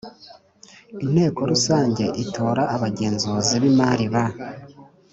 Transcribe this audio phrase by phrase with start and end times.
[1.03, 4.25] Inteko Rusange itora abagenzuzi b imari ba